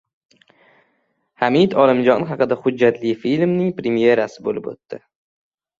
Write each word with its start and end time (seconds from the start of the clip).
Hamid 1.43 1.75
Olimjon 1.83 2.27
haqida 2.31 2.59
hujjatli 2.65 3.15
filmning 3.27 3.71
premyerasi 3.83 4.49
bo‘lib 4.49 4.73
o‘tdi 4.77 5.07